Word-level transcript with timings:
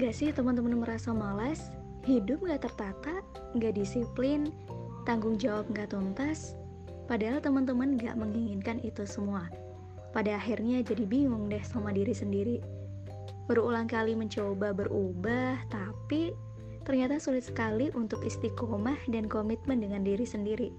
gak 0.00 0.16
sih 0.16 0.32
teman-teman 0.32 0.80
merasa 0.80 1.12
malas, 1.12 1.68
hidup 2.08 2.40
gak 2.48 2.64
tertata, 2.64 3.20
gak 3.60 3.76
disiplin, 3.76 4.48
tanggung 5.04 5.36
jawab 5.36 5.68
gak 5.76 5.92
tuntas? 5.92 6.56
Padahal 7.04 7.44
teman-teman 7.44 8.00
gak 8.00 8.16
menginginkan 8.16 8.80
itu 8.80 9.04
semua. 9.04 9.52
Pada 10.16 10.40
akhirnya 10.40 10.80
jadi 10.80 11.04
bingung 11.04 11.52
deh 11.52 11.60
sama 11.60 11.92
diri 11.92 12.16
sendiri. 12.16 12.64
Berulang 13.44 13.84
kali 13.84 14.16
mencoba 14.16 14.72
berubah, 14.72 15.68
tapi 15.68 16.32
ternyata 16.88 17.20
sulit 17.20 17.44
sekali 17.44 17.92
untuk 17.92 18.24
istiqomah 18.24 18.96
dan 19.12 19.28
komitmen 19.28 19.84
dengan 19.84 20.00
diri 20.00 20.24
sendiri. 20.24 20.72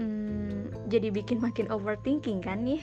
Hmm, 0.00 0.72
jadi 0.88 1.12
bikin 1.12 1.44
makin 1.44 1.68
overthinking 1.68 2.40
kan 2.40 2.64
nih? 2.64 2.80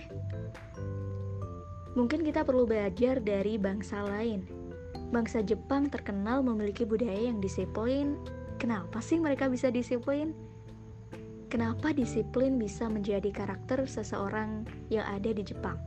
Mungkin 1.98 2.22
kita 2.22 2.46
perlu 2.46 2.70
belajar 2.70 3.18
dari 3.18 3.58
bangsa 3.58 4.06
lain. 4.06 4.67
Bangsa 5.08 5.40
Jepang 5.40 5.88
terkenal 5.88 6.44
memiliki 6.44 6.84
budaya 6.84 7.32
yang 7.32 7.40
disiplin. 7.40 8.20
Kenapa 8.60 9.00
sih 9.00 9.16
mereka 9.16 9.48
bisa 9.48 9.72
disiplin? 9.72 10.36
Kenapa 11.48 11.96
disiplin 11.96 12.60
bisa 12.60 12.92
menjadi 12.92 13.32
karakter 13.32 13.88
seseorang 13.88 14.68
yang 14.92 15.08
ada 15.08 15.32
di 15.32 15.48
Jepang? 15.48 15.80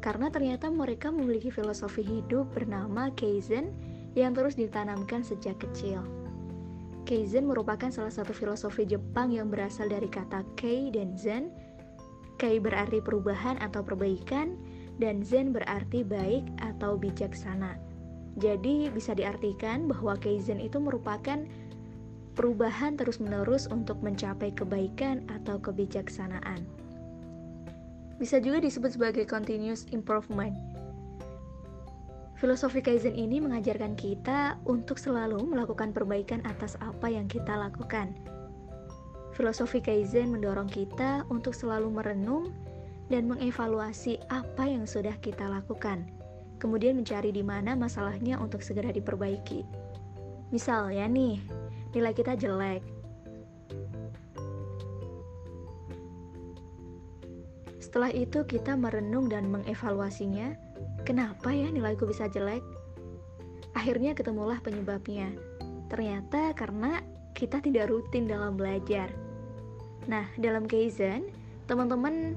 Karena 0.00 0.32
ternyata 0.32 0.72
mereka 0.72 1.12
memiliki 1.12 1.52
filosofi 1.52 2.00
hidup 2.00 2.48
bernama 2.56 3.12
Kaizen 3.12 3.76
yang 4.16 4.32
terus 4.32 4.56
ditanamkan 4.56 5.20
sejak 5.20 5.60
kecil. 5.60 6.00
Kaizen 7.04 7.44
merupakan 7.44 7.92
salah 7.92 8.12
satu 8.12 8.32
filosofi 8.32 8.88
Jepang 8.88 9.36
yang 9.36 9.52
berasal 9.52 9.92
dari 9.92 10.08
kata 10.08 10.48
Kei 10.56 10.88
dan 10.88 11.12
Zen. 11.12 11.52
Kei 12.40 12.56
berarti 12.56 13.04
perubahan 13.04 13.60
atau 13.60 13.84
perbaikan, 13.84 14.56
dan 14.96 15.20
Zen 15.20 15.52
berarti 15.52 16.04
baik 16.04 16.44
atau 16.60 16.96
bijaksana. 16.96 17.87
Jadi 18.38 18.86
bisa 18.94 19.18
diartikan 19.18 19.90
bahwa 19.90 20.14
Kaizen 20.14 20.62
itu 20.62 20.78
merupakan 20.78 21.42
perubahan 22.38 22.94
terus-menerus 22.94 23.66
untuk 23.66 23.98
mencapai 23.98 24.54
kebaikan 24.54 25.26
atau 25.26 25.58
kebijaksanaan. 25.58 26.62
Bisa 28.22 28.38
juga 28.38 28.62
disebut 28.62 28.94
sebagai 28.94 29.26
continuous 29.26 29.90
improvement. 29.90 30.54
Filosofi 32.38 32.78
Kaizen 32.78 33.18
ini 33.18 33.42
mengajarkan 33.42 33.98
kita 33.98 34.62
untuk 34.62 35.02
selalu 35.02 35.42
melakukan 35.42 35.90
perbaikan 35.90 36.38
atas 36.46 36.78
apa 36.78 37.10
yang 37.10 37.26
kita 37.26 37.50
lakukan. 37.50 38.14
Filosofi 39.34 39.82
Kaizen 39.82 40.30
mendorong 40.30 40.70
kita 40.70 41.26
untuk 41.34 41.50
selalu 41.50 41.90
merenung 41.90 42.54
dan 43.10 43.26
mengevaluasi 43.26 44.22
apa 44.30 44.70
yang 44.70 44.86
sudah 44.86 45.18
kita 45.18 45.50
lakukan, 45.50 46.06
kemudian 46.58 46.98
mencari 46.98 47.30
di 47.30 47.40
mana 47.40 47.78
masalahnya 47.78 48.36
untuk 48.42 48.60
segera 48.60 48.90
diperbaiki. 48.90 49.62
Misalnya 50.50 51.06
nih, 51.06 51.38
nilai 51.94 52.12
kita 52.12 52.34
jelek. 52.34 52.82
Setelah 57.78 58.12
itu 58.12 58.44
kita 58.44 58.76
merenung 58.76 59.32
dan 59.32 59.48
mengevaluasinya, 59.48 60.52
kenapa 61.08 61.48
ya 61.54 61.72
nilaiku 61.72 62.04
bisa 62.04 62.28
jelek? 62.28 62.60
Akhirnya 63.72 64.12
ketemulah 64.12 64.60
penyebabnya. 64.60 65.32
Ternyata 65.88 66.52
karena 66.52 67.00
kita 67.32 67.64
tidak 67.64 67.88
rutin 67.88 68.28
dalam 68.28 68.60
belajar. 68.60 69.08
Nah, 70.04 70.28
dalam 70.36 70.68
Kaizen, 70.68 71.32
teman-teman 71.64 72.36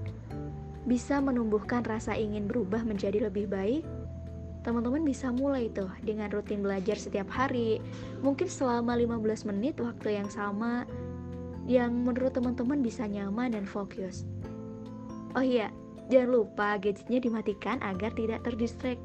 bisa 0.86 1.20
menumbuhkan 1.20 1.84
rasa 1.84 2.16
ingin 2.16 2.48
berubah 2.48 2.82
menjadi 2.86 3.28
lebih 3.28 3.52
baik, 3.52 3.84
teman-teman 4.62 5.02
bisa 5.02 5.34
mulai 5.34 5.70
tuh 5.73 5.90
dengan 6.06 6.30
rutin 6.30 6.62
belajar 6.62 6.98
setiap 6.98 7.28
hari, 7.34 7.81
mungkin 8.22 8.46
selama 8.46 8.94
15 8.94 9.50
menit 9.50 9.81
waktu 9.81 10.22
yang 10.22 10.30
sama 10.30 10.86
yang 11.69 11.94
menurut 11.94 12.34
teman-teman 12.34 12.81
bisa 12.81 13.06
nyaman 13.06 13.53
dan 13.53 13.66
fokus. 13.66 14.25
Oh 15.38 15.46
iya, 15.46 15.69
jangan 16.09 16.30
lupa 16.30 16.78
gadgetnya 16.78 17.22
dimatikan 17.22 17.81
agar 17.81 18.13
tidak 18.13 18.41
terdistract. 18.46 19.02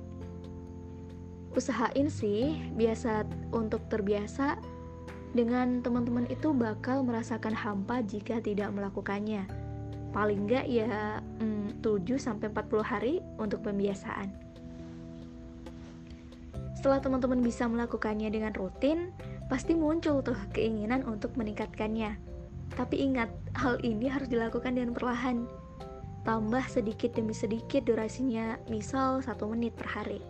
Usahain 1.56 2.12
sih 2.12 2.56
biasa 2.76 3.24
untuk 3.52 3.80
terbiasa 3.88 4.60
dengan 5.32 5.80
teman-teman 5.80 6.28
itu 6.28 6.52
bakal 6.52 7.00
merasakan 7.00 7.56
hampa 7.56 8.04
jika 8.04 8.40
tidak 8.44 8.72
melakukannya 8.72 9.48
paling 10.16 10.48
enggak 10.48 10.64
ya 10.64 11.20
hmm, 11.44 11.84
7 11.84 12.16
sampai 12.16 12.48
40 12.48 12.80
hari 12.80 13.14
untuk 13.36 13.60
pembiasaan. 13.60 14.45
Setelah 16.86 17.02
teman-teman 17.02 17.42
bisa 17.42 17.66
melakukannya 17.66 18.30
dengan 18.30 18.54
rutin, 18.54 19.10
pasti 19.50 19.74
muncul 19.74 20.22
tuh 20.22 20.38
keinginan 20.54 21.02
untuk 21.02 21.34
meningkatkannya. 21.34 22.14
Tapi 22.78 23.02
ingat, 23.02 23.26
hal 23.58 23.82
ini 23.82 24.06
harus 24.06 24.30
dilakukan 24.30 24.78
dengan 24.78 24.94
perlahan. 24.94 25.50
Tambah 26.22 26.62
sedikit 26.70 27.10
demi 27.18 27.34
sedikit 27.34 27.82
durasinya, 27.90 28.54
misal 28.70 29.18
satu 29.18 29.50
menit 29.50 29.74
per 29.74 29.98
hari. 29.98 30.22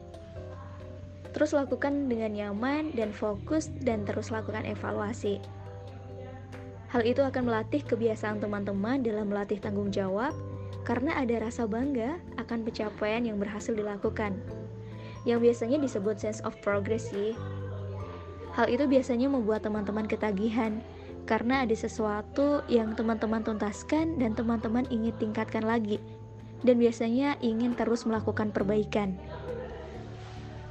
Terus 1.36 1.52
lakukan 1.52 2.08
dengan 2.08 2.32
nyaman 2.32 2.96
dan 2.96 3.12
fokus 3.12 3.68
dan 3.84 4.08
terus 4.08 4.32
lakukan 4.32 4.64
evaluasi. 4.64 5.44
Hal 6.88 7.04
itu 7.04 7.20
akan 7.20 7.52
melatih 7.52 7.84
kebiasaan 7.84 8.40
teman-teman 8.40 9.04
dalam 9.04 9.28
melatih 9.28 9.60
tanggung 9.60 9.92
jawab 9.92 10.32
karena 10.88 11.20
ada 11.20 11.36
rasa 11.36 11.68
bangga 11.68 12.16
akan 12.40 12.64
pencapaian 12.64 13.28
yang 13.28 13.36
berhasil 13.36 13.76
dilakukan. 13.76 14.55
Yang 15.26 15.50
biasanya 15.50 15.78
disebut 15.82 16.16
sense 16.22 16.40
of 16.46 16.54
progress 16.62 17.10
sih. 17.10 17.34
Hal 18.54 18.72
itu 18.72 18.88
biasanya 18.88 19.28
membuat 19.28 19.66
teman-teman 19.66 20.08
ketagihan 20.08 20.80
karena 21.26 21.66
ada 21.66 21.74
sesuatu 21.74 22.62
yang 22.70 22.94
teman-teman 22.94 23.42
tuntaskan 23.42 24.16
dan 24.16 24.32
teman-teman 24.32 24.86
ingin 24.88 25.12
tingkatkan 25.18 25.66
lagi 25.66 25.98
dan 26.62 26.80
biasanya 26.80 27.36
ingin 27.44 27.76
terus 27.76 28.06
melakukan 28.08 28.54
perbaikan. 28.54 29.18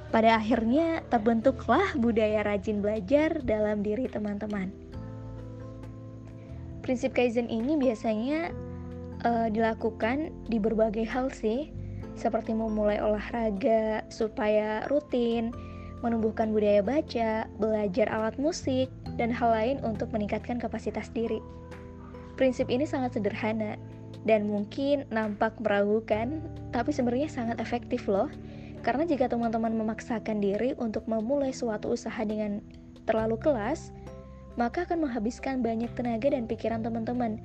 Pada 0.10 0.40
akhirnya 0.40 1.04
terbentuklah 1.12 1.92
budaya 2.00 2.42
rajin 2.48 2.80
belajar 2.80 3.44
dalam 3.44 3.84
diri 3.84 4.08
teman-teman. 4.08 4.72
Prinsip 6.80 7.12
Kaizen 7.18 7.52
ini 7.52 7.76
biasanya 7.76 8.54
uh, 9.28 9.48
dilakukan 9.52 10.32
di 10.48 10.62
berbagai 10.62 11.04
hal 11.04 11.34
sih, 11.36 11.74
seperti 12.16 12.56
memulai 12.56 13.00
olahraga 13.00 14.04
supaya 14.08 14.88
rutin, 14.88 15.52
menumbuhkan 16.04 16.52
budaya 16.52 16.84
baca, 16.84 17.48
belajar 17.60 18.08
alat 18.12 18.36
musik, 18.40 18.92
dan 19.16 19.32
hal 19.32 19.52
lain 19.52 19.78
untuk 19.84 20.12
meningkatkan 20.12 20.60
kapasitas 20.60 21.12
diri. 21.12 21.40
Prinsip 22.36 22.68
ini 22.68 22.84
sangat 22.84 23.16
sederhana 23.16 23.80
dan 24.28 24.48
mungkin 24.50 25.08
nampak 25.14 25.56
meragukan, 25.64 26.44
tapi 26.76 26.92
sebenarnya 26.92 27.32
sangat 27.32 27.58
efektif 27.64 28.06
loh. 28.12 28.28
Karena 28.84 29.08
jika 29.08 29.26
teman-teman 29.32 29.74
memaksakan 29.74 30.44
diri 30.44 30.78
untuk 30.78 31.10
memulai 31.10 31.50
suatu 31.50 31.96
usaha 31.96 32.22
dengan 32.22 32.62
terlalu 33.10 33.40
kelas, 33.42 33.90
maka 34.60 34.86
akan 34.86 35.10
menghabiskan 35.10 35.66
banyak 35.66 35.90
tenaga 35.98 36.32
dan 36.32 36.46
pikiran 36.46 36.86
teman-teman. 36.86 37.42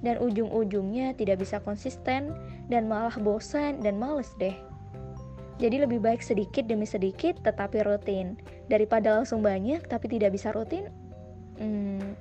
Dan 0.00 0.16
ujung-ujungnya 0.16 1.12
tidak 1.16 1.44
bisa 1.44 1.60
konsisten 1.60 2.32
dan 2.72 2.88
malah 2.88 3.12
bosan 3.20 3.84
dan 3.84 4.00
males 4.00 4.32
deh. 4.40 4.56
Jadi 5.60 5.84
lebih 5.84 6.00
baik 6.00 6.24
sedikit 6.24 6.64
demi 6.64 6.88
sedikit 6.88 7.36
tetapi 7.44 7.84
rutin 7.84 8.40
daripada 8.72 9.12
langsung 9.12 9.44
banyak 9.44 9.84
tapi 9.92 10.08
tidak 10.08 10.32
bisa 10.32 10.56
rutin. 10.56 10.88
Hmm, 11.60 12.16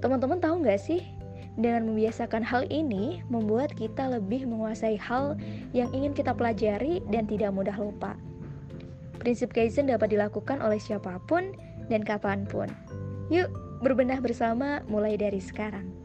teman-teman 0.00 0.40
tahu 0.40 0.64
nggak 0.64 0.80
sih 0.80 1.04
dengan 1.60 1.88
membiasakan 1.88 2.40
hal 2.40 2.68
ini 2.72 3.20
membuat 3.28 3.72
kita 3.76 4.08
lebih 4.12 4.48
menguasai 4.48 4.96
hal 4.96 5.36
yang 5.72 5.88
ingin 5.92 6.12
kita 6.12 6.32
pelajari 6.36 7.04
dan 7.12 7.28
tidak 7.28 7.52
mudah 7.52 7.76
lupa. 7.76 8.16
Prinsip 9.20 9.52
Kaizen 9.56 9.88
dapat 9.88 10.12
dilakukan 10.12 10.60
oleh 10.60 10.80
siapa 10.80 11.20
pun 11.24 11.52
dan 11.88 12.04
kapan 12.04 12.44
pun. 12.48 12.68
Yuk, 13.32 13.48
berbenah 13.80 14.20
bersama 14.20 14.84
mulai 14.86 15.16
dari 15.18 15.40
sekarang. 15.40 15.95